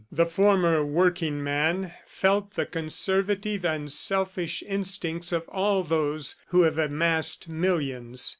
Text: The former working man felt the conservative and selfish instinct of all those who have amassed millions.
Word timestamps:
The 0.11 0.25
former 0.25 0.83
working 0.83 1.43
man 1.43 1.93
felt 2.07 2.55
the 2.55 2.65
conservative 2.65 3.63
and 3.63 3.91
selfish 3.91 4.63
instinct 4.67 5.31
of 5.31 5.47
all 5.47 5.83
those 5.83 6.37
who 6.47 6.63
have 6.63 6.79
amassed 6.79 7.47
millions. 7.47 8.27